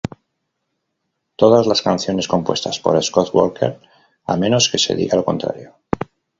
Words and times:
Todas 1.35 1.67
las 1.67 1.83
canciones 1.83 2.27
compuestas 2.27 2.79
por 2.79 2.99
Scott 3.03 3.29
Walker, 3.35 3.79
a 4.25 4.35
menos 4.35 4.67
que 4.71 4.79
se 4.79 4.95
diga 4.95 5.15
lo 5.15 5.23
contrario. 5.23 5.75